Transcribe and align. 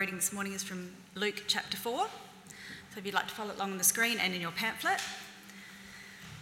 reading 0.00 0.14
this 0.14 0.32
morning 0.32 0.52
is 0.52 0.62
from 0.62 0.92
Luke 1.16 1.42
chapter 1.48 1.76
4. 1.76 2.06
So 2.06 2.98
if 2.98 3.04
you'd 3.04 3.16
like 3.16 3.26
to 3.26 3.34
follow 3.34 3.52
along 3.52 3.72
on 3.72 3.78
the 3.78 3.82
screen 3.82 4.20
and 4.20 4.32
in 4.32 4.40
your 4.40 4.52
pamphlet. 4.52 5.00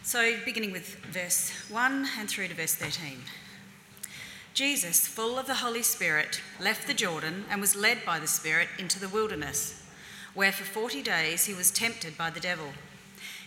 So 0.02 0.36
beginning 0.44 0.72
with 0.72 0.96
verse 0.96 1.52
1 1.70 2.06
and 2.18 2.28
through 2.28 2.48
to 2.48 2.54
verse 2.54 2.74
13. 2.74 3.16
Jesus, 4.52 5.06
full 5.06 5.38
of 5.38 5.46
the 5.46 5.54
Holy 5.54 5.82
Spirit, 5.82 6.42
left 6.60 6.86
the 6.86 6.92
Jordan 6.92 7.46
and 7.50 7.62
was 7.62 7.74
led 7.74 8.04
by 8.04 8.18
the 8.18 8.26
Spirit 8.26 8.68
into 8.78 9.00
the 9.00 9.08
wilderness, 9.08 9.82
where 10.34 10.52
for 10.52 10.64
40 10.64 11.00
days 11.00 11.46
he 11.46 11.54
was 11.54 11.70
tempted 11.70 12.18
by 12.18 12.28
the 12.28 12.40
devil. 12.40 12.74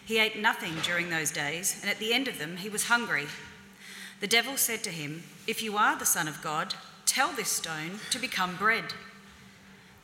He 0.03 0.17
ate 0.17 0.39
nothing 0.39 0.73
during 0.81 1.11
those 1.11 1.29
days, 1.29 1.77
and 1.81 1.91
at 1.91 1.99
the 1.99 2.15
end 2.15 2.27
of 2.27 2.39
them 2.39 2.57
he 2.57 2.69
was 2.69 2.85
hungry. 2.85 3.27
The 4.21 4.27
devil 4.27 4.57
said 4.57 4.83
to 4.85 4.89
him, 4.89 5.21
If 5.45 5.61
you 5.61 5.77
are 5.77 5.95
the 5.95 6.03
Son 6.03 6.27
of 6.27 6.41
God, 6.41 6.73
tell 7.05 7.31
this 7.31 7.49
stone 7.49 7.99
to 8.09 8.17
become 8.17 8.55
bread. 8.55 8.95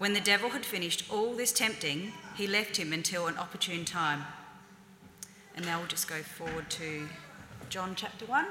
When 0.00 0.14
the 0.14 0.20
devil 0.20 0.48
had 0.48 0.64
finished 0.64 1.04
all 1.12 1.34
this 1.34 1.52
tempting, 1.52 2.14
he 2.34 2.46
left 2.46 2.78
him 2.78 2.90
until 2.90 3.26
an 3.26 3.36
opportune 3.36 3.84
time. 3.84 4.24
And 5.54 5.66
now 5.66 5.78
we'll 5.78 5.88
just 5.88 6.08
go 6.08 6.22
forward 6.22 6.70
to 6.70 7.06
John 7.68 7.92
chapter 7.94 8.24
1 8.24 8.46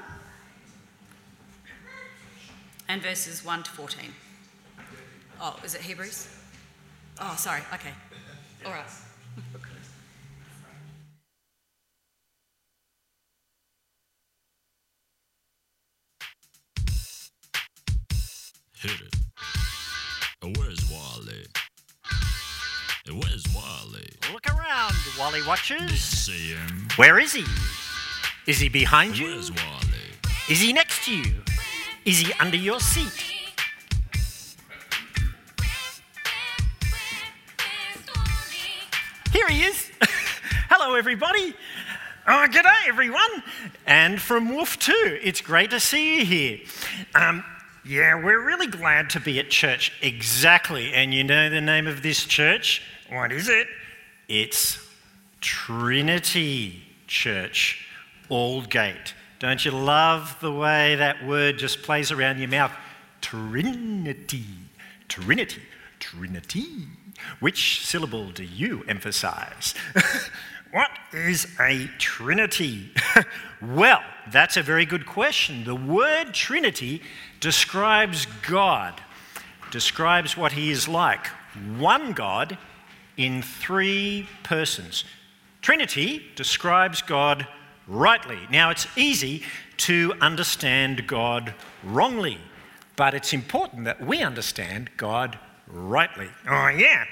and 2.87 3.01
verses 3.01 3.43
1 3.43 3.63
to 3.63 3.71
14. 3.71 4.13
Oh, 5.41 5.59
is 5.63 5.73
it 5.73 5.81
Hebrews? 5.81 6.29
Oh, 7.19 7.33
sorry. 7.35 7.61
Okay. 7.73 7.93
All 8.63 8.71
right. 8.71 8.85
Where's 23.07 23.45
Wally? 23.55 24.09
Look 24.33 24.45
around, 24.47 24.93
Wally 25.17 25.41
watchers. 25.47 25.99
See 25.99 26.53
him. 26.53 26.87
Where 26.97 27.17
is 27.17 27.33
he? 27.33 27.45
Is 28.45 28.59
he 28.59 28.69
behind 28.69 29.17
you? 29.17 29.27
Where's 29.27 29.51
Wally? 29.51 30.09
Is 30.49 30.59
he 30.59 30.73
next 30.73 31.05
to 31.05 31.15
you? 31.15 31.35
Is 32.05 32.19
he 32.19 32.33
under 32.39 32.57
your 32.57 32.79
seat? 32.79 33.25
Here 39.31 39.47
he 39.47 39.63
is. 39.63 39.91
Hello, 40.69 40.95
everybody. 40.95 41.55
Oh, 42.27 42.47
g'day, 42.51 42.87
everyone. 42.87 43.43
And 43.87 44.21
from 44.21 44.53
Wolf 44.53 44.77
too. 44.77 45.19
It's 45.23 45.41
great 45.41 45.71
to 45.71 45.79
see 45.79 46.19
you 46.19 46.25
here. 46.25 46.59
Um, 47.15 47.43
yeah, 47.89 48.13
we're 48.13 48.45
really 48.45 48.67
glad 48.67 49.09
to 49.09 49.19
be 49.19 49.39
at 49.39 49.49
church. 49.49 49.91
Exactly. 50.03 50.93
And 50.93 51.11
you 51.11 51.23
know 51.23 51.49
the 51.49 51.59
name 51.59 51.87
of 51.87 52.03
this 52.03 52.23
church? 52.23 52.83
What 53.09 53.31
is 53.31 53.49
it? 53.49 53.67
It's 54.27 54.87
Trinity 55.41 56.83
Church, 57.07 57.87
Aldgate. 58.29 59.13
Don't 59.39 59.65
you 59.65 59.71
love 59.71 60.37
the 60.39 60.51
way 60.51 60.97
that 60.97 61.25
word 61.25 61.57
just 61.57 61.81
plays 61.81 62.11
around 62.11 62.37
your 62.37 62.47
mouth? 62.47 62.71
Trinity, 63.21 64.45
Trinity, 65.07 65.63
Trinity. 65.99 66.67
Which 67.39 67.83
syllable 67.87 68.29
do 68.29 68.43
you 68.43 68.83
emphasize? 68.87 69.73
what 70.71 70.91
is 71.11 71.47
a 71.59 71.87
Trinity? 71.97 72.91
well, 73.63 74.03
that's 74.31 74.57
a 74.57 74.61
very 74.61 74.85
good 74.85 75.07
question. 75.07 75.63
The 75.63 75.73
word 75.73 76.35
Trinity 76.35 77.01
describes 77.39 78.25
God, 78.47 79.01
describes 79.71 80.35
what 80.35 80.53
he 80.53 80.71
is 80.71 80.87
like. 80.87 81.27
One 81.77 82.13
God 82.13 82.57
in 83.17 83.41
three 83.41 84.27
persons. 84.43 85.03
Trinity 85.61 86.23
describes 86.35 87.01
God 87.01 87.47
rightly. 87.87 88.39
Now, 88.49 88.69
it's 88.69 88.87
easy 88.95 89.43
to 89.77 90.13
understand 90.21 91.07
God 91.07 91.53
wrongly, 91.83 92.37
but 92.95 93.13
it's 93.13 93.33
important 93.33 93.85
that 93.85 94.05
we 94.05 94.21
understand 94.21 94.89
God 94.97 95.37
rightly. 95.67 96.29
Oh, 96.47 96.67
yeah. 96.67 97.05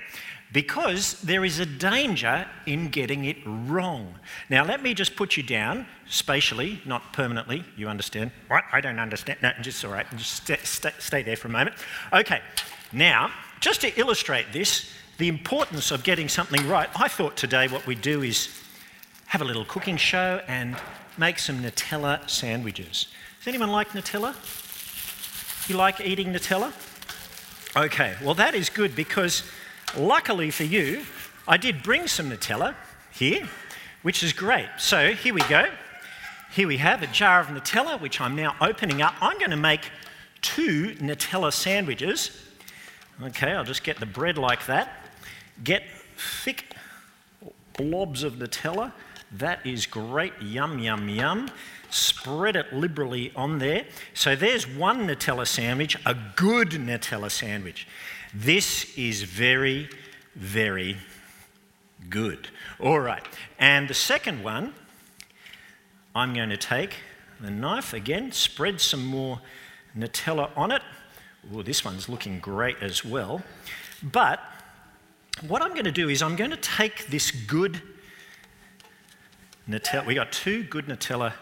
Because 0.54 1.22
there 1.22 1.44
is 1.44 1.60
a 1.60 1.66
danger 1.66 2.48
in 2.66 2.90
getting 2.90 3.26
it 3.26 3.38
wrong. 3.46 4.16
Now, 4.50 4.64
let 4.64 4.82
me 4.82 4.94
just 4.94 5.16
put 5.16 5.36
you 5.36 5.44
down 5.44 5.86
spatially, 6.08 6.82
not 6.86 7.12
permanently. 7.12 7.66
You 7.76 7.90
understand? 7.90 8.32
What? 8.48 8.64
I 8.72 8.80
don't 8.80 9.00
understand. 9.00 9.40
No, 9.42 9.52
just 9.62 9.84
all 9.84 9.92
right. 9.92 10.06
Just 10.16 10.44
stay, 10.44 10.58
stay, 10.64 10.92
stay 11.00 11.22
there 11.22 11.36
for 11.36 11.50
a 11.50 11.52
moment. 11.52 11.76
Okay. 12.14 12.42
Now, 12.94 13.32
just 13.60 13.82
to 13.82 14.00
illustrate 14.00 14.46
this, 14.54 14.90
the 15.18 15.28
importance 15.28 15.92
of 15.92 16.04
getting 16.04 16.30
something 16.30 16.66
right, 16.68 16.90
I 16.96 17.08
thought 17.08 17.36
today 17.36 17.68
what 17.68 17.86
we'd 17.86 18.02
do 18.02 18.22
is 18.24 18.50
have 19.26 19.42
a 19.42 19.46
little 19.46 19.66
cooking 19.66 19.98
show 19.98 20.42
and 20.48 20.78
make 21.18 21.40
some 21.40 21.60
Nutella 21.62 22.30
sandwiches. 22.30 23.08
Does 23.40 23.48
anyone 23.48 23.72
like 23.72 23.90
Nutella? 23.90 24.36
You 25.70 25.76
like 25.76 26.00
eating 26.00 26.32
Nutella? 26.32 26.72
Okay, 27.76 28.16
well, 28.24 28.34
that 28.36 28.56
is 28.56 28.70
good 28.70 28.96
because 28.96 29.44
luckily 29.96 30.52
for 30.52 30.64
you, 30.64 31.04
I 31.48 31.58
did 31.58 31.84
bring 31.84 32.08
some 32.08 32.30
Nutella 32.30 32.76
here, 33.12 33.48
which 34.02 34.24
is 34.24 34.34
great. 34.34 34.68
So 34.78 35.14
here 35.14 35.34
we 35.34 35.42
go. 35.42 35.68
Here 36.52 36.68
we 36.68 36.78
have 36.78 37.04
a 37.04 37.08
jar 37.08 37.40
of 37.40 37.48
Nutella, 37.48 38.02
which 38.02 38.20
I'm 38.20 38.36
now 38.36 38.56
opening 38.60 39.02
up. 39.02 39.16
I'm 39.22 39.38
going 39.38 39.52
to 39.52 39.58
make 39.58 39.92
two 40.42 40.96
Nutella 40.96 41.54
sandwiches. 41.54 42.32
Okay, 43.22 43.52
I'll 43.52 43.64
just 43.64 43.84
get 43.84 44.00
the 44.00 44.06
bread 44.06 44.38
like 44.38 44.66
that. 44.68 44.90
Get 45.64 45.84
thick 46.18 46.66
blobs 47.78 48.24
of 48.24 48.34
Nutella. 48.34 48.92
That 49.32 49.66
is 49.66 49.86
great. 49.86 50.34
Yum, 50.42 50.80
yum, 50.80 51.10
yum. 51.10 51.50
Spread 51.90 52.56
it 52.56 52.74
liberally 52.74 53.32
on 53.36 53.60
there. 53.60 53.86
So 54.14 54.36
there's 54.36 54.68
one 54.68 55.08
Nutella 55.08 55.48
sandwich, 55.48 55.98
a 56.06 56.16
good 56.36 56.70
Nutella 56.72 57.32
sandwich. 57.32 57.88
This 58.34 58.98
is 58.98 59.24
very, 59.24 59.90
very 60.36 60.98
good. 62.10 62.50
All 62.80 63.00
right. 63.00 63.26
And 63.60 63.88
the 63.88 63.94
second 63.94 64.44
one, 64.44 64.74
I'm 66.16 66.34
going 66.34 66.50
to 66.50 66.58
take 66.58 66.96
the 67.40 67.52
knife 67.52 67.94
again, 67.94 68.32
spread 68.32 68.82
some 68.82 69.06
more 69.06 69.42
Nutella 69.98 70.50
on 70.56 70.72
it. 70.72 70.82
Oh, 71.54 71.62
this 71.62 71.86
one's 71.86 72.10
looking 72.10 72.40
great 72.40 72.78
as 72.82 73.06
well. 73.06 73.42
But 74.04 74.40
what 75.48 75.62
I'm 75.62 75.72
going 75.72 75.86
to 75.86 75.92
do 75.92 76.10
is 76.10 76.22
I'm 76.22 76.36
going 76.36 76.52
to 76.52 76.58
take 76.58 77.08
this 77.08 77.32
good 77.32 77.82
Nutella. 79.70 80.06
We 80.06 80.16
got 80.16 80.32
two 80.32 80.64
good 80.64 80.88
Nutella 80.88 81.34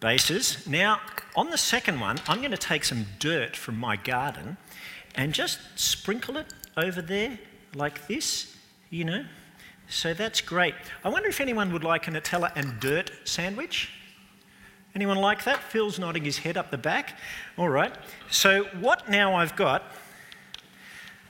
bases. 0.00 0.66
Now, 0.66 1.00
on 1.34 1.50
the 1.50 1.58
second 1.58 2.00
one, 2.00 2.18
I'm 2.28 2.38
going 2.38 2.50
to 2.50 2.56
take 2.56 2.84
some 2.84 3.06
dirt 3.18 3.56
from 3.56 3.78
my 3.78 3.96
garden 3.96 4.56
and 5.16 5.32
just 5.32 5.58
sprinkle 5.74 6.36
it 6.36 6.52
over 6.76 7.02
there 7.02 7.38
like 7.74 8.06
this, 8.06 8.56
you 8.90 9.04
know. 9.04 9.24
So 9.88 10.14
that's 10.14 10.40
great. 10.40 10.74
I 11.04 11.08
wonder 11.08 11.28
if 11.28 11.40
anyone 11.40 11.72
would 11.72 11.84
like 11.84 12.08
a 12.08 12.10
Nutella 12.10 12.52
and 12.56 12.80
dirt 12.80 13.10
sandwich. 13.24 13.90
Anyone 14.94 15.18
like 15.18 15.44
that? 15.44 15.62
Phil's 15.62 15.98
nodding 15.98 16.24
his 16.24 16.38
head 16.38 16.56
up 16.56 16.70
the 16.70 16.78
back. 16.78 17.18
All 17.58 17.68
right. 17.68 17.94
So, 18.30 18.64
what 18.80 19.10
now 19.10 19.34
I've 19.34 19.54
got 19.54 19.82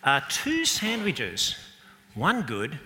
are 0.04 0.22
two 0.28 0.64
sandwiches 0.64 1.56
one 2.14 2.42
good, 2.42 2.78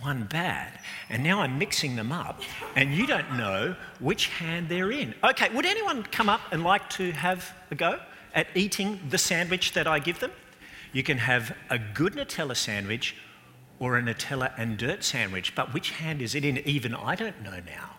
one 0.00 0.24
bad. 0.24 0.78
And 1.10 1.22
now 1.22 1.40
I'm 1.40 1.58
mixing 1.58 1.96
them 1.96 2.10
up, 2.12 2.40
and 2.74 2.94
you 2.94 3.06
don't 3.06 3.36
know 3.36 3.76
which 4.00 4.28
hand 4.28 4.68
they're 4.68 4.92
in. 4.92 5.14
Okay, 5.22 5.48
would 5.54 5.66
anyone 5.66 6.02
come 6.04 6.28
up 6.28 6.40
and 6.52 6.64
like 6.64 6.88
to 6.90 7.12
have 7.12 7.52
a 7.70 7.74
go 7.74 7.98
at 8.34 8.46
eating 8.54 9.00
the 9.10 9.18
sandwich 9.18 9.72
that 9.72 9.86
I 9.86 9.98
give 9.98 10.20
them? 10.20 10.30
You 10.92 11.02
can 11.02 11.18
have 11.18 11.54
a 11.70 11.78
good 11.78 12.14
Nutella 12.14 12.56
sandwich 12.56 13.16
or 13.78 13.96
a 13.96 14.02
Nutella 14.02 14.52
and 14.56 14.76
dirt 14.76 15.04
sandwich, 15.04 15.54
but 15.54 15.72
which 15.72 15.90
hand 15.92 16.22
is 16.22 16.34
it 16.34 16.44
in? 16.44 16.58
Even 16.58 16.94
I 16.94 17.14
don't 17.14 17.42
know 17.42 17.60
now. 17.64 17.90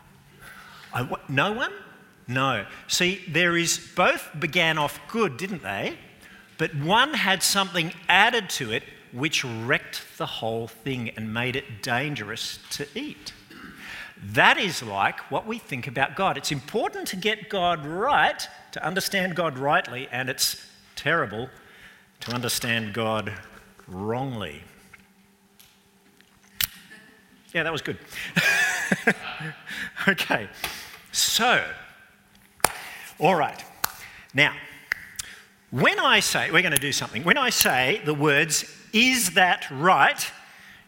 I, 0.94 1.04
what, 1.04 1.30
no 1.30 1.52
one? 1.52 1.72
No. 2.28 2.66
See, 2.88 3.22
there 3.28 3.56
is, 3.56 3.80
both 3.96 4.30
began 4.40 4.78
off 4.78 5.00
good, 5.08 5.38
didn't 5.38 5.64
they? 5.64 5.98
But 6.58 6.76
one 6.76 7.14
had 7.14 7.42
something 7.42 7.94
added 8.08 8.50
to 8.52 8.72
it 8.72 8.84
which 9.12 9.44
wrecked 9.44 10.04
the 10.18 10.26
whole 10.26 10.68
thing 10.68 11.10
and 11.10 11.34
made 11.34 11.56
it 11.56 11.82
dangerous 11.82 12.60
to 12.72 12.88
eat. 12.94 13.34
That 14.22 14.58
is 14.58 14.84
like 14.84 15.20
what 15.32 15.48
we 15.48 15.58
think 15.58 15.88
about 15.88 16.16
God. 16.16 16.38
It's 16.38 16.52
important 16.52 17.08
to 17.08 17.16
get 17.16 17.50
God 17.50 17.86
right, 17.86 18.46
to 18.74 18.86
understand 18.86 19.36
God 19.36 19.58
rightly, 19.58 20.08
and 20.12 20.30
it's 20.30 20.64
terrible 20.96 21.50
to 22.21 22.33
understand 22.33 22.94
God 22.94 23.33
wrongly. 23.88 24.62
Yeah, 27.54 27.63
that 27.63 27.71
was 27.71 27.81
good. 27.81 27.98
okay, 30.07 30.48
so, 31.12 31.63
all 33.18 33.36
right. 33.36 33.63
Now, 34.33 34.54
when 35.71 36.00
I 36.00 36.19
say, 36.19 36.51
we're 36.51 36.62
going 36.62 36.74
to 36.74 36.77
do 36.77 36.92
something, 36.92 37.24
when 37.24 37.38
I 37.38 37.50
say 37.50 38.01
the 38.06 38.13
words, 38.13 38.66
is 38.94 39.31
that 39.31 39.68
right? 39.71 40.31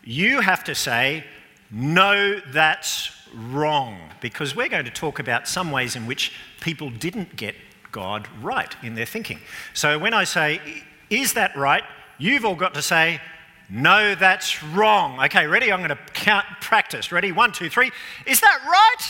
You 0.03 0.41
have 0.41 0.63
to 0.65 0.75
say, 0.75 1.23
no, 1.71 2.39
that's 2.51 3.11
wrong. 3.33 3.97
Because 4.19 4.55
we're 4.55 4.69
going 4.69 4.85
to 4.85 4.91
talk 4.91 5.19
about 5.19 5.47
some 5.47 5.71
ways 5.71 5.95
in 5.95 6.05
which 6.05 6.33
people 6.59 6.89
didn't 6.89 7.35
get 7.35 7.55
God 7.91 8.27
right 8.41 8.75
in 8.83 8.95
their 8.95 9.05
thinking. 9.05 9.39
So 9.73 9.97
when 9.97 10.13
I 10.13 10.23
say, 10.23 10.61
is 11.11 11.33
that 11.33 11.55
right? 11.55 11.83
You've 12.17 12.45
all 12.45 12.55
got 12.55 12.73
to 12.73 12.81
say, 12.81 13.21
no, 13.69 14.15
that's 14.15 14.63
wrong. 14.63 15.23
Okay, 15.25 15.45
ready? 15.45 15.71
I'm 15.71 15.79
going 15.79 15.89
to 15.89 16.13
count, 16.13 16.45
practice. 16.61 17.11
Ready? 17.11 17.31
One, 17.31 17.51
two, 17.51 17.69
three. 17.69 17.91
Is 18.25 18.39
that 18.41 18.59
right? 18.65 19.07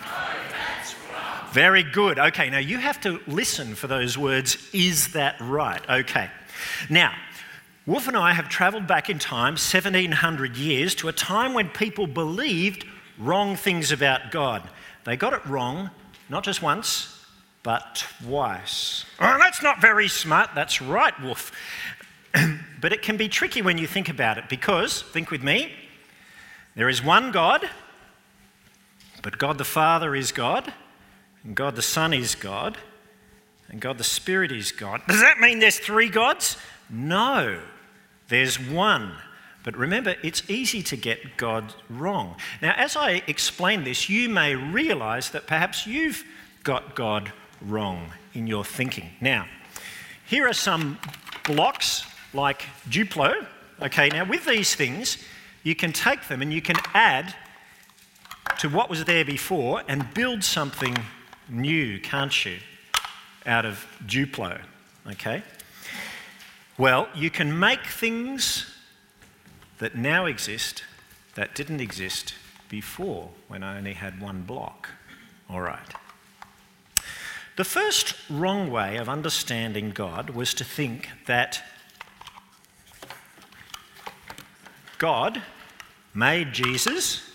No, 0.00 0.50
that's 0.50 0.94
wrong. 1.10 1.52
Very 1.52 1.82
good. 1.82 2.18
Okay, 2.18 2.50
now 2.50 2.58
you 2.58 2.78
have 2.78 3.00
to 3.02 3.20
listen 3.26 3.74
for 3.74 3.86
those 3.86 4.18
words, 4.18 4.68
is 4.72 5.12
that 5.12 5.36
right? 5.40 5.80
Okay. 5.88 6.30
Now, 6.90 7.14
Wolf 7.86 8.08
and 8.08 8.16
I 8.16 8.32
have 8.32 8.48
travelled 8.48 8.86
back 8.86 9.10
in 9.10 9.18
time 9.18 9.52
1700 9.52 10.56
years 10.56 10.94
to 10.96 11.08
a 11.08 11.12
time 11.12 11.52
when 11.52 11.68
people 11.68 12.06
believed 12.06 12.86
wrong 13.18 13.56
things 13.56 13.92
about 13.92 14.30
God. 14.30 14.62
They 15.04 15.16
got 15.16 15.34
it 15.34 15.44
wrong, 15.44 15.90
not 16.28 16.44
just 16.44 16.62
once, 16.62 17.13
but 17.64 18.06
twice. 18.22 19.04
Oh, 19.18 19.38
that's 19.40 19.62
not 19.62 19.80
very 19.80 20.06
smart. 20.06 20.50
That's 20.54 20.80
right, 20.80 21.18
Wolf. 21.20 21.50
but 22.80 22.92
it 22.92 23.02
can 23.02 23.16
be 23.16 23.28
tricky 23.28 23.62
when 23.62 23.78
you 23.78 23.88
think 23.88 24.08
about 24.08 24.38
it 24.38 24.48
because, 24.48 25.02
think 25.02 25.32
with 25.32 25.42
me, 25.42 25.72
there 26.76 26.88
is 26.88 27.02
one 27.02 27.32
God, 27.32 27.68
but 29.22 29.38
God 29.38 29.58
the 29.58 29.64
Father 29.64 30.14
is 30.14 30.30
God, 30.30 30.72
and 31.42 31.56
God 31.56 31.74
the 31.74 31.82
Son 31.82 32.12
is 32.12 32.34
God, 32.34 32.76
and 33.70 33.80
God 33.80 33.96
the 33.96 34.04
Spirit 34.04 34.52
is 34.52 34.70
God. 34.70 35.00
Does 35.08 35.20
that 35.20 35.40
mean 35.40 35.58
there's 35.58 35.78
three 35.78 36.10
gods? 36.10 36.58
No, 36.90 37.60
there's 38.28 38.60
one. 38.60 39.12
But 39.62 39.74
remember, 39.78 40.16
it's 40.22 40.42
easy 40.50 40.82
to 40.82 40.96
get 40.96 41.38
God 41.38 41.72
wrong. 41.88 42.36
Now, 42.60 42.74
as 42.76 42.94
I 42.94 43.22
explain 43.26 43.84
this, 43.84 44.10
you 44.10 44.28
may 44.28 44.54
realize 44.54 45.30
that 45.30 45.46
perhaps 45.46 45.86
you've 45.86 46.22
got 46.62 46.94
God 46.94 47.32
wrong 47.66 48.12
in 48.34 48.46
your 48.46 48.64
thinking. 48.64 49.10
Now, 49.20 49.46
here 50.26 50.48
are 50.48 50.54
some 50.54 50.98
blocks 51.44 52.04
like 52.32 52.62
Duplo. 52.88 53.46
Okay, 53.82 54.08
now 54.08 54.24
with 54.24 54.44
these 54.44 54.74
things, 54.74 55.18
you 55.62 55.74
can 55.74 55.92
take 55.92 56.28
them 56.28 56.42
and 56.42 56.52
you 56.52 56.62
can 56.62 56.76
add 56.92 57.34
to 58.58 58.68
what 58.68 58.88
was 58.88 59.04
there 59.04 59.24
before 59.24 59.82
and 59.88 60.12
build 60.14 60.44
something 60.44 60.96
new, 61.48 61.98
can't 62.00 62.44
you, 62.44 62.56
out 63.46 63.64
of 63.64 63.86
Duplo. 64.06 64.60
Okay? 65.10 65.42
Well, 66.78 67.08
you 67.14 67.30
can 67.30 67.58
make 67.58 67.86
things 67.86 68.74
that 69.78 69.96
now 69.96 70.26
exist 70.26 70.84
that 71.34 71.54
didn't 71.54 71.80
exist 71.80 72.34
before 72.68 73.30
when 73.48 73.62
I 73.62 73.76
only 73.76 73.94
had 73.94 74.20
one 74.20 74.42
block. 74.42 74.88
All 75.50 75.60
right. 75.60 75.94
The 77.56 77.64
first 77.64 78.14
wrong 78.28 78.68
way 78.68 78.96
of 78.96 79.08
understanding 79.08 79.90
God 79.90 80.30
was 80.30 80.54
to 80.54 80.64
think 80.64 81.08
that 81.26 81.62
God 84.98 85.40
made 86.12 86.52
Jesus 86.52 87.30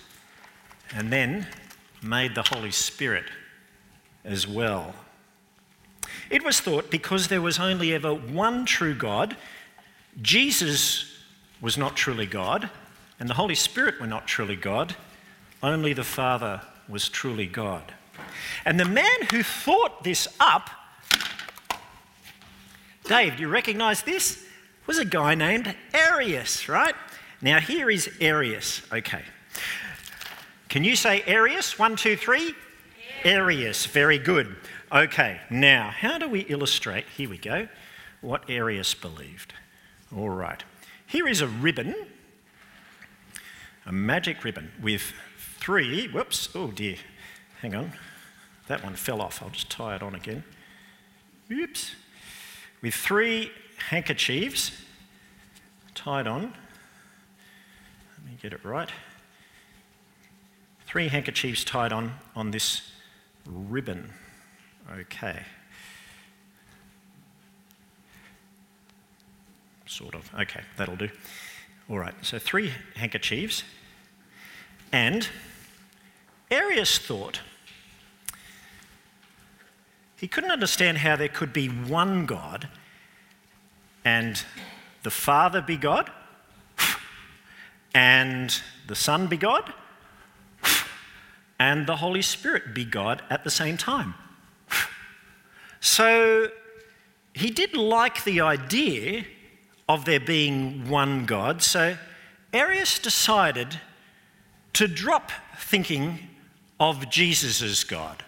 and 0.94 1.12
then 1.12 1.48
made 2.01 2.36
the 2.36 2.44
Holy 2.44 2.71
Spirit 2.71 3.25
as 4.25 4.45
well. 4.45 4.94
It 6.30 6.44
was 6.44 6.60
thought 6.60 6.92
because 6.92 7.27
there 7.27 7.42
was 7.42 7.57
only 7.57 7.94
ever 7.94 8.13
one 8.13 8.65
true 8.65 8.94
God, 8.94 9.38
Jesus 10.22 11.13
was 11.62 11.77
not 11.77 11.95
truly 11.95 12.25
God, 12.25 12.69
and 13.19 13.30
the 13.30 13.36
Holy 13.36 13.56
Spirit 13.56 14.01
were 14.01 14.07
not 14.07 14.27
truly 14.27 14.56
God, 14.57 14.95
only 15.63 15.94
the 15.94 16.04
Father 16.04 16.62
was 16.89 17.07
truly 17.07 17.48
God. 17.48 17.94
And 18.66 18.80
the 18.80 18.86
man 18.86 19.21
who 19.31 19.44
thought 19.44 20.04
this 20.04 20.27
up, 20.39 20.69
Dave, 23.06 23.38
do 23.38 23.42
you 23.42 23.48
recognize 23.48 24.04
this? 24.04 24.45
Was 24.86 24.98
a 24.98 25.06
guy 25.06 25.36
named 25.36 25.75
Arius, 25.94 26.68
right? 26.68 26.95
Now, 27.42 27.60
here 27.60 27.89
is 27.89 28.10
Arius. 28.19 28.81
Okay. 28.92 29.24
Can 30.68 30.83
you 30.83 30.95
say 30.95 31.24
Arius? 31.25 31.80
One, 31.80 31.95
two, 31.95 32.16
three. 32.16 32.54
Arius. 33.24 33.86
Very 33.86 34.19
good. 34.19 34.56
Okay. 34.92 35.39
Now, 35.50 35.89
how 35.89 36.18
do 36.18 36.30
we 36.30 36.42
illustrate? 36.42 37.06
Here 37.15 37.30
we 37.30 37.38
go. 37.38 37.68
What 38.22 38.50
Arius 38.50 38.94
believed. 38.94 39.54
All 40.15 40.30
right. 40.30 40.63
Here 41.06 41.27
is 41.27 41.42
a 41.42 41.48
ribbon, 41.48 41.95
a 43.86 43.92
magic 43.92 44.44
ribbon 44.44 44.72
with 44.81 45.13
three. 45.60 46.07
Whoops. 46.07 46.50
Oh 46.53 46.67
dear. 46.67 46.98
Hang 47.62 47.75
on. 47.75 47.93
That 48.69 48.83
one 48.83 48.93
fell 48.93 49.19
off. 49.19 49.41
I'll 49.41 49.49
just 49.49 49.71
tie 49.71 49.95
it 49.95 50.03
on 50.03 50.13
again. 50.13 50.43
Oops. 51.51 51.95
With 52.83 52.93
three 52.93 53.51
handkerchiefs 53.89 54.71
tied 55.95 56.27
on 56.27 56.43
Let 56.43 58.25
me 58.25 58.38
get 58.39 58.53
it 58.53 58.63
right. 58.63 58.89
Three 60.85 61.07
handkerchiefs 61.07 61.63
tied 61.63 61.91
on 61.91 62.13
on 62.35 62.51
this 62.51 62.91
ribbon. 63.47 64.13
Okay. 64.99 65.41
Sort 69.88 70.13
of. 70.13 70.29
Okay, 70.39 70.61
that'll 70.77 70.95
do. 70.95 71.09
All 71.89 71.97
right, 71.97 72.13
so 72.21 72.38
three 72.38 72.71
handkerchiefs. 72.95 73.63
And 74.91 75.27
Arius 76.51 76.99
thought 76.99 77.41
he 80.19 80.27
couldn't 80.27 80.51
understand 80.51 80.99
how 80.99 81.15
there 81.15 81.29
could 81.29 81.53
be 81.53 81.67
one 81.67 82.25
God 82.25 82.67
and 84.03 84.43
the 85.03 85.11
Father 85.11 85.61
be 85.61 85.77
God 85.77 86.11
and 87.93 88.61
the 88.88 88.95
Son 88.95 89.27
be 89.27 89.38
God, 89.38 89.73
and 91.59 91.88
the 91.88 91.97
Holy 91.97 92.21
Spirit 92.21 92.73
be 92.73 92.85
God 92.85 93.21
at 93.29 93.43
the 93.43 93.51
same 93.51 93.77
time. 93.77 94.13
So 95.79 96.47
he 97.33 97.49
did 97.49 97.75
like 97.75 98.23
the 98.23 98.41
idea 98.41 99.25
of 99.88 100.05
there 100.05 100.19
being 100.19 100.88
one 100.88 101.25
God, 101.25 101.61
so 101.61 101.97
Arius 102.53 102.99
decided 102.99 103.79
to 104.73 104.88
drop 104.88 105.31
thinking 105.57 106.29
of 106.79 107.09
Jesus 107.09 107.61
as 107.61 107.83
God. 107.83 108.23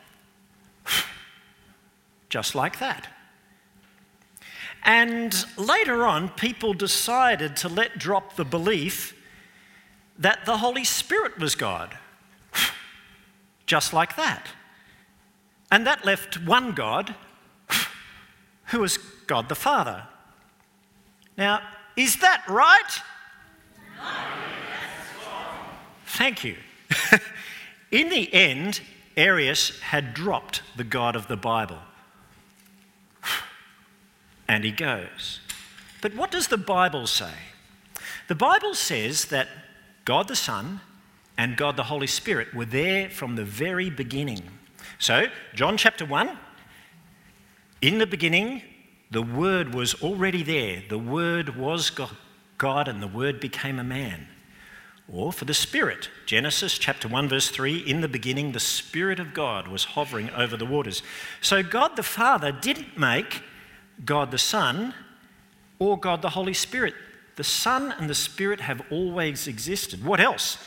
Just 2.32 2.56
like 2.56 2.80
that. 2.80 3.10
And 4.84 5.36
later 5.58 6.06
on, 6.06 6.30
people 6.30 6.74
decided 6.74 7.58
to 7.58 7.68
let 7.68 8.00
drop 8.00 8.38
the 8.38 8.46
belief 8.46 9.14
that 10.18 10.46
the 10.46 10.58
Holy 10.58 10.86
Spirit 10.86 11.38
was 11.38 11.56
God. 11.56 11.98
Just 13.66 13.92
like 13.92 14.16
that. 14.16 14.48
And 15.70 15.86
that 15.86 16.06
left 16.06 16.42
one 16.42 16.72
God, 16.72 17.16
who 18.68 18.80
was 18.80 18.98
God 19.28 19.50
the 19.50 19.56
Father. 19.56 20.08
Now, 21.38 21.62
is 21.98 22.16
that 22.22 22.44
right? 22.48 23.02
Thank 26.06 26.46
you. 26.46 26.56
In 27.92 28.08
the 28.08 28.34
end, 28.34 28.80
Arius 29.18 29.78
had 29.82 30.14
dropped 30.14 30.62
the 30.78 30.86
God 30.86 31.18
of 31.18 31.28
the 31.28 31.36
Bible. 31.36 31.80
And 34.52 34.66
he 34.66 34.72
goes. 34.72 35.40
But 36.02 36.14
what 36.14 36.30
does 36.30 36.50
the 36.50 36.58
Bible 36.58 37.08
say? 37.08 37.32
The 38.28 38.36
Bible 38.36 38.74
says 38.74 39.24
that 39.28 39.48
God 40.04 40.28
the 40.28 40.36
Son 40.36 40.82
and 41.38 41.56
God 41.56 41.78
the 41.78 41.84
Holy 41.84 42.06
Spirit 42.06 42.54
were 42.54 42.66
there 42.66 43.10
from 43.10 43.38
the 43.38 43.46
very 43.46 43.90
beginning. 43.90 44.42
So, 45.00 45.28
John 45.56 45.78
chapter 45.78 46.06
1, 46.06 46.38
in 47.82 47.98
the 47.98 48.06
beginning, 48.06 48.62
the 49.10 49.22
Word 49.22 49.74
was 49.74 49.94
already 50.04 50.44
there. 50.44 50.84
The 50.90 51.00
Word 51.00 51.56
was 51.56 51.90
God, 52.58 52.90
and 52.90 53.02
the 53.02 53.08
Word 53.08 53.40
became 53.40 53.80
a 53.80 53.86
man. 53.86 54.28
Or 55.08 55.32
for 55.32 55.46
the 55.46 55.54
Spirit, 55.54 56.10
Genesis 56.26 56.78
chapter 56.78 57.08
1, 57.08 57.30
verse 57.30 57.48
3 57.48 57.78
In 57.78 58.02
the 58.02 58.10
beginning, 58.10 58.52
the 58.52 58.60
Spirit 58.60 59.22
of 59.22 59.34
God 59.34 59.70
was 59.70 59.86
hovering 59.86 60.30
over 60.32 60.58
the 60.58 60.66
waters. 60.66 61.04
So, 61.40 61.64
God 61.64 61.96
the 61.96 62.04
Father 62.04 62.52
didn't 62.52 62.98
make 62.98 63.44
God 64.06 64.32
the 64.32 64.38
Son 64.38 64.94
or 65.80 66.00
God 66.00 66.22
the 66.22 66.30
Holy 66.30 66.54
Spirit. 66.54 66.94
The 67.36 67.44
Son 67.44 67.94
and 67.98 68.10
the 68.10 68.16
Spirit 68.16 68.62
have 68.62 68.82
always 68.92 69.48
existed. 69.48 70.04
What 70.04 70.20
else? 70.20 70.58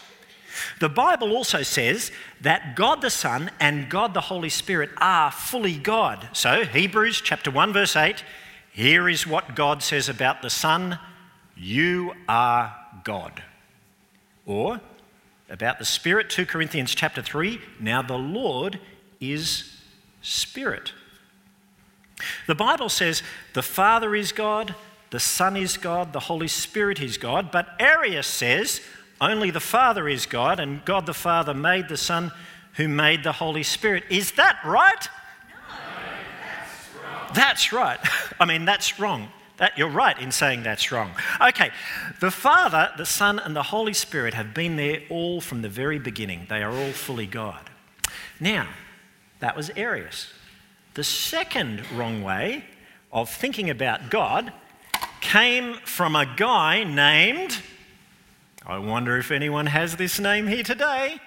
The 0.81 0.89
Bible 0.89 1.33
also 1.33 1.63
says 1.63 2.11
that 2.41 2.77
God 2.77 3.01
the 3.01 3.11
Son 3.11 3.51
and 3.61 3.91
God 3.91 4.15
the 4.15 4.23
Holy 4.23 4.49
Spirit 4.49 4.91
are 4.99 5.31
fully 5.31 5.77
God. 5.77 6.29
So, 6.33 6.65
Hebrews 6.65 7.21
chapter 7.21 7.51
1 7.51 7.73
verse 7.73 7.97
8, 7.97 8.25
here 8.73 9.09
is 9.09 9.27
what 9.27 9.55
God 9.55 9.83
says 9.83 10.09
about 10.09 10.43
the 10.43 10.51
Son, 10.51 10.99
you 11.57 12.13
are 12.29 12.75
God. 13.05 13.43
Or 14.47 14.81
about 15.49 15.79
the 15.79 15.85
Spirit, 15.85 16.31
2 16.31 16.47
Corinthians 16.47 16.95
chapter 16.95 17.23
3, 17.23 17.61
now 17.81 18.03
the 18.03 18.19
Lord 18.19 18.81
is 19.21 19.81
Spirit. 20.23 20.93
The 22.47 22.55
Bible 22.55 22.89
says 22.89 23.23
the 23.53 23.63
Father 23.63 24.15
is 24.15 24.33
God, 24.33 24.75
the 25.11 25.21
Son 25.21 25.57
is 25.57 25.77
God, 25.77 26.13
the 26.13 26.21
Holy 26.21 26.49
Spirit 26.49 27.01
is 27.01 27.19
God, 27.19 27.51
but 27.51 27.69
Arius 27.79 28.27
says 28.27 28.81
only 29.21 29.51
the 29.51 29.61
Father 29.61 30.09
is 30.09 30.27
God, 30.27 30.61
and 30.61 30.85
God 30.85 31.07
the 31.07 31.15
Father 31.15 31.55
made 31.55 31.89
the 31.89 31.97
Son 31.97 32.33
who 32.75 32.89
made 32.89 33.23
the 33.23 33.33
Holy 33.33 33.63
Spirit. 33.63 34.05
Is 34.11 34.33
that 34.33 34.59
right? 34.65 35.09
No, 35.49 35.77
that's 36.43 36.95
wrong. 36.95 37.31
That's 37.35 37.73
right. 37.73 37.99
I 38.41 38.45
mean, 38.45 38.65
that's 38.65 38.99
wrong. 38.99 39.29
That, 39.59 39.79
you're 39.79 39.89
right 39.89 40.19
in 40.19 40.33
saying 40.33 40.65
that's 40.65 40.91
wrong. 40.91 41.13
Okay, 41.41 41.71
the 42.21 42.33
Father, 42.33 42.91
the 42.97 43.07
Son, 43.07 43.39
and 43.39 43.55
the 43.55 43.63
Holy 43.63 43.95
Spirit 43.95 44.35
have 44.35 44.53
been 44.53 44.75
there 44.75 45.03
all 45.11 45.41
from 45.41 45.63
the 45.63 45.69
very 45.69 46.01
beginning. 46.01 46.47
They 46.49 46.63
are 46.63 46.73
all 46.73 46.91
fully 46.91 47.27
God. 47.27 47.71
Now, 48.41 48.67
that 49.39 49.57
was 49.57 49.71
Arius. 49.77 50.33
The 50.95 51.05
second 51.05 51.83
wrong 51.93 52.23
way 52.23 52.65
of 53.13 53.29
thinking 53.29 53.69
about 53.69 54.11
God 54.11 54.53
came 55.21 55.75
from 55.85 56.15
a 56.15 56.27
guy 56.37 56.85
named 56.85 57.61
I 58.67 58.79
wonder 58.79 59.19
if 59.19 59.31
anyone 59.31 59.67
has 59.67 59.97
this 59.97 60.19
name 60.19 60.47
here 60.47 60.63
today 60.63 61.21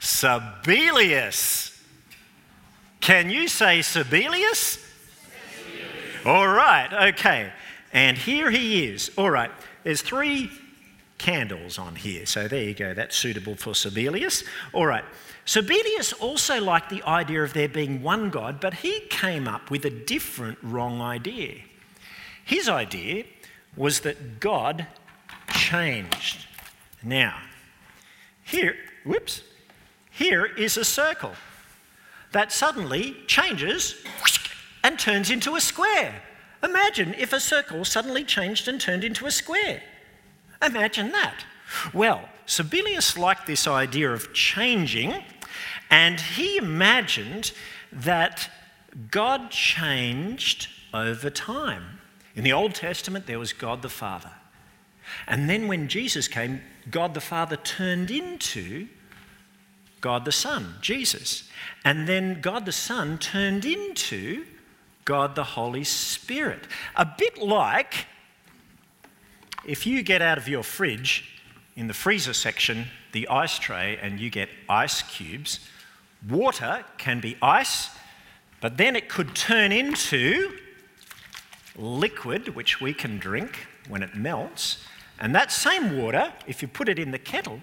Sabellius. 0.00 1.72
Can 3.00 3.30
you 3.30 3.48
say 3.48 3.78
Sabellius? 3.78 4.82
All 6.26 6.48
right, 6.48 7.10
okay. 7.10 7.52
And 7.92 8.18
here 8.18 8.50
he 8.50 8.84
is. 8.86 9.10
All 9.16 9.30
right, 9.30 9.50
there's 9.84 10.02
three 10.02 10.50
candles 11.18 11.78
on 11.78 11.96
here. 11.96 12.26
So 12.26 12.48
there 12.48 12.62
you 12.62 12.74
go, 12.74 12.94
that's 12.94 13.16
suitable 13.16 13.56
for 13.56 13.72
Sabellius. 13.72 14.44
All 14.72 14.86
right. 14.86 15.04
Sabellius 15.46 16.12
also 16.20 16.60
liked 16.60 16.90
the 16.90 17.02
idea 17.04 17.42
of 17.42 17.52
there 17.52 17.68
being 17.68 18.02
one 18.02 18.30
God, 18.30 18.60
but 18.60 18.74
he 18.74 19.00
came 19.08 19.46
up 19.46 19.70
with 19.70 19.84
a 19.84 19.90
different 19.90 20.58
wrong 20.62 21.00
idea. 21.00 21.60
His 22.44 22.68
idea 22.68 23.24
was 23.76 24.00
that 24.00 24.40
God 24.40 24.86
changed. 25.52 26.46
Now, 27.02 27.38
here, 28.44 28.76
whoops, 29.04 29.42
here 30.10 30.46
is 30.46 30.76
a 30.76 30.84
circle 30.84 31.32
that 32.32 32.52
suddenly 32.52 33.16
changes 33.26 33.96
and 34.82 34.98
turns 34.98 35.30
into 35.30 35.56
a 35.56 35.60
square. 35.60 36.22
Imagine 36.62 37.14
if 37.14 37.32
a 37.32 37.40
circle 37.40 37.84
suddenly 37.84 38.24
changed 38.24 38.66
and 38.68 38.80
turned 38.80 39.04
into 39.04 39.26
a 39.26 39.30
square. 39.30 39.82
Imagine 40.62 41.12
that. 41.12 41.44
Well, 41.92 42.28
Sabellius 42.46 43.18
liked 43.18 43.46
this 43.46 43.66
idea 43.66 44.12
of 44.12 44.32
changing, 44.32 45.14
and 45.90 46.20
he 46.20 46.56
imagined 46.56 47.52
that 47.92 48.50
God 49.10 49.50
changed 49.50 50.68
over 50.94 51.30
time. 51.30 52.00
In 52.34 52.44
the 52.44 52.52
Old 52.52 52.74
Testament, 52.74 53.26
there 53.26 53.38
was 53.38 53.52
God 53.52 53.82
the 53.82 53.88
Father. 53.88 54.30
And 55.26 55.48
then 55.48 55.68
when 55.68 55.88
Jesus 55.88 56.28
came, 56.28 56.60
God 56.90 57.14
the 57.14 57.20
Father 57.20 57.56
turned 57.56 58.10
into 58.10 58.88
God 60.00 60.24
the 60.24 60.32
Son, 60.32 60.74
Jesus. 60.80 61.48
And 61.84 62.06
then 62.06 62.40
God 62.40 62.64
the 62.64 62.72
Son 62.72 63.18
turned 63.18 63.64
into 63.64 64.44
God 65.04 65.34
the 65.34 65.44
Holy 65.44 65.84
Spirit. 65.84 66.66
A 66.96 67.06
bit 67.06 67.38
like 67.38 68.06
if 69.66 69.86
you 69.86 70.02
get 70.02 70.22
out 70.22 70.38
of 70.38 70.48
your 70.48 70.62
fridge 70.62 71.24
in 71.74 71.88
the 71.88 71.94
freezer 71.94 72.32
section 72.32 72.86
the 73.12 73.28
ice 73.28 73.58
tray 73.58 73.98
and 74.00 74.20
you 74.20 74.30
get 74.30 74.48
ice 74.68 75.02
cubes, 75.02 75.68
water 76.28 76.84
can 76.98 77.20
be 77.20 77.36
ice, 77.42 77.90
but 78.60 78.76
then 78.76 78.96
it 78.96 79.08
could 79.08 79.34
turn 79.34 79.72
into 79.72 80.52
liquid, 81.76 82.54
which 82.54 82.80
we 82.80 82.94
can 82.94 83.18
drink 83.18 83.66
when 83.88 84.02
it 84.02 84.14
melts. 84.14 84.84
And 85.18 85.34
that 85.34 85.50
same 85.50 85.98
water, 85.98 86.32
if 86.46 86.62
you 86.62 86.68
put 86.68 86.88
it 86.88 86.98
in 86.98 87.10
the 87.10 87.18
kettle, 87.18 87.60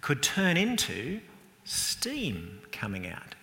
could 0.00 0.22
turn 0.22 0.56
into 0.56 1.20
steam 1.64 2.60
coming 2.72 3.06
out. 3.06 3.34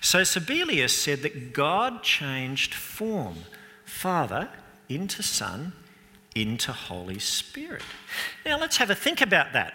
So 0.00 0.20
Sabellius 0.20 0.90
said 0.90 1.22
that 1.22 1.52
God 1.52 2.02
changed 2.02 2.74
form, 2.74 3.36
Father 3.84 4.48
into 4.88 5.22
Son 5.22 5.72
into 6.36 6.70
Holy 6.72 7.18
Spirit. 7.18 7.82
Now 8.44 8.58
let's 8.58 8.76
have 8.76 8.90
a 8.90 8.94
think 8.94 9.20
about 9.20 9.54
that. 9.54 9.74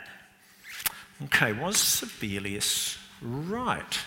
Okay, 1.26 1.54
was 1.54 1.76
Sabellius 1.76 2.98
right? 3.22 4.00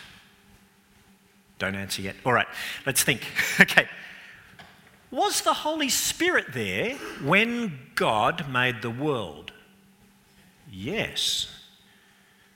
Don't 1.59 1.75
answer 1.75 2.03
yet. 2.03 2.17
All 2.25 2.33
right, 2.33 2.49
let's 2.87 3.03
think. 3.03 3.27
okay. 3.61 3.89
Was 5.11 5.43
the 5.43 5.53
Holy 5.53 5.89
Spirit 5.89 6.47
there 6.53 6.95
when 7.23 7.79
God 7.95 8.49
made 8.51 8.83
the 8.83 8.91
world? 8.91 9.53
Yes. 10.71 11.49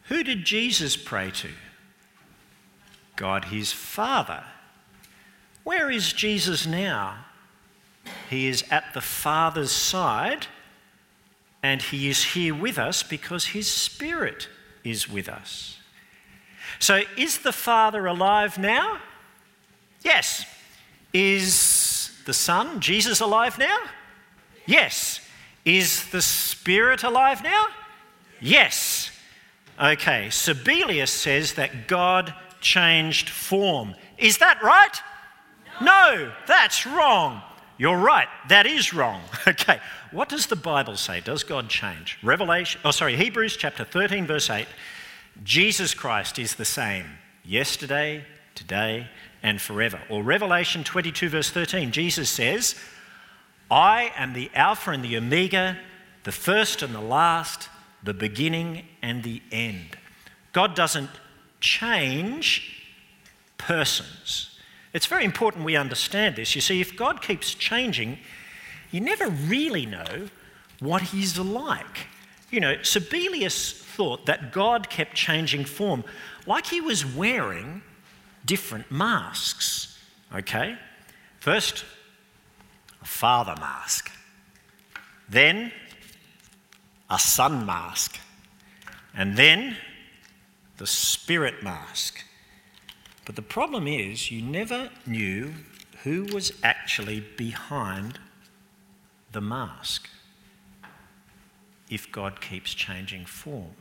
Who 0.05 0.25
did 0.25 0.45
Jesus 0.45 0.97
pray 0.97 1.31
to? 1.33 1.51
God 3.15 3.47
his 3.47 3.73
Father. 3.73 4.43
Where 5.63 5.91
is 5.91 6.13
Jesus 6.13 6.67
now? 6.67 7.27
He 8.31 8.49
is 8.49 8.65
at 8.71 8.95
the 8.95 9.01
Father's 9.01 9.73
side 9.73 10.47
and 11.63 11.83
he 11.83 12.09
is 12.09 12.25
here 12.25 12.55
with 12.55 12.79
us 12.79 13.03
because 13.03 13.47
his 13.47 13.71
Spirit 13.71 14.49
is 14.85 15.09
with 15.09 15.29
us. 15.29 15.79
So, 16.79 17.03
is 17.17 17.39
the 17.39 17.53
Father 17.53 18.07
alive 18.07 18.59
now? 18.59 19.01
Yes. 20.03 20.47
Is 21.13 22.13
the 22.27 22.35
Son, 22.35 22.81
Jesus, 22.81 23.21
alive 23.21 23.59
now? 23.59 23.79
Yes. 24.67 25.21
Is 25.65 26.09
the 26.11 26.23
Spirit 26.23 27.03
alive 27.03 27.43
now? 27.43 27.67
Yes. 28.41 29.11
Okay, 29.81 30.27
Sabellius 30.29 31.09
says 31.09 31.55
that 31.55 31.89
God 31.89 32.35
changed 32.61 33.29
form. 33.29 33.95
Is 34.17 34.39
that 34.39 34.63
right? 34.63 35.01
No, 35.81 36.27
no 36.27 36.33
that's 36.47 36.87
wrong. 36.87 37.43
You're 37.79 37.97
right, 37.97 38.29
that 38.49 38.67
is 38.67 38.93
wrong. 38.93 39.23
Okay, 39.47 39.81
what 40.11 40.29
does 40.29 40.47
the 40.47 40.57
Bible 40.57 40.97
say? 40.97 41.21
Does 41.21 41.43
God 41.43 41.71
change? 41.71 42.19
Revelation, 42.23 42.81
oh 42.85 42.91
sorry, 42.91 43.17
Hebrews 43.17 43.57
chapter 43.57 43.85
13, 43.85 44.27
verse 44.27 44.51
8. 44.51 44.67
Jesus 45.43 45.95
Christ 45.95 46.39
is 46.39 46.57
the 46.57 46.65
same 46.65 47.07
yesterday, 47.45 48.25
today, 48.55 49.09
and 49.43 49.61
forever. 49.61 50.01
Or 50.11 50.23
Revelation 50.23 50.85
22, 50.85 51.29
verse 51.31 51.51
13, 51.51 51.93
Jesus 51.93 52.29
says, 52.29 52.75
I 53.71 54.13
am 54.17 54.33
the 54.33 54.51
Alpha 54.55 54.91
and 54.91 55.05
the 55.05 55.17
Omega, 55.17 55.79
the 56.25 56.33
first 56.33 56.83
and 56.83 56.95
the 56.95 57.01
last, 57.01 57.69
the 58.03 58.15
beginning 58.15 58.85
and 59.03 59.23
the 59.23 59.43
end. 59.51 59.97
God 60.53 60.75
doesn't 60.75 61.11
change 61.61 62.85
persons. 63.57 64.58
It's 64.93 65.07
very 65.07 65.25
important 65.25 65.65
we 65.65 65.77
understand 65.77 66.37
this. 66.37 66.55
You 66.55 66.61
see, 66.61 66.81
if 66.81 66.97
God 66.97 67.21
keeps 67.23 67.55
changing, 67.55 68.19
you 68.91 69.01
never 69.01 69.29
really 69.29 69.87
know 69.87 70.29
what 70.81 71.03
he's 71.03 71.39
like. 71.39 72.07
You 72.51 72.61
know, 72.61 72.77
Sabellius 72.77 73.73
thought 73.73 74.27
that 74.27 74.53
God 74.53 74.89
kept 74.89 75.15
changing 75.15 75.65
form, 75.67 76.05
like 76.47 76.67
he 76.67 76.81
was 76.81 77.05
wearing 77.05 77.83
different 78.45 78.91
masks. 78.91 79.99
Okay? 80.35 80.77
First, 81.39 81.85
a 83.03 83.05
father 83.05 83.55
mask, 83.59 84.11
then, 85.29 85.73
a 87.11 87.19
son 87.19 87.67
mask, 87.67 88.19
and 89.15 89.37
then 89.37 89.77
the 90.79 90.87
spirit 90.87 91.63
mask. 91.63 92.25
But 93.29 93.37
the 93.37 93.43
problem 93.43 93.87
is, 93.87 94.31
you 94.31 94.41
never 94.41 94.89
knew 95.05 95.53
who 96.03 96.25
was 96.33 96.51
actually 96.63 97.21
behind 97.21 98.19
the 99.33 99.43
mask 99.43 100.09
if 101.91 102.11
God 102.11 102.41
keeps 102.41 102.73
changing 102.73 103.27
form. 103.27 103.73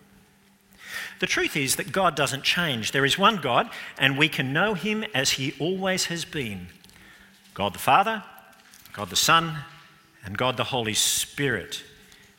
The 1.22 1.28
truth 1.28 1.56
is 1.56 1.78
that 1.78 1.94
God 1.94 2.14
doesn't 2.14 2.44
change. 2.44 2.92
There 2.92 3.06
is 3.06 3.18
one 3.18 3.38
God, 3.38 3.70
and 3.98 4.18
we 4.18 4.28
can 4.28 4.52
know 4.52 4.74
him 4.74 5.06
as 5.16 5.32
he 5.32 5.54
always 5.60 6.08
has 6.08 6.26
been 6.26 6.68
God 7.54 7.72
the 7.72 7.80
Father, 7.80 8.26
God 8.92 9.10
the 9.10 9.16
Son, 9.16 9.60
and 10.26 10.38
God 10.38 10.58
the 10.58 10.66
Holy 10.66 10.94
Spirit. 10.94 11.86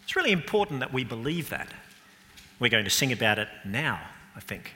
It's 0.03 0.15
really 0.15 0.33
important 0.33 0.81
that 0.81 0.93
we 0.93 1.05
believe 1.05 1.49
that. 1.49 1.69
We're 2.61 2.69
going 2.69 2.85
to 2.85 2.91
sing 2.91 3.12
about 3.12 3.38
it 3.38 3.49
now, 3.65 3.99
I 4.37 4.41
think. 4.41 4.75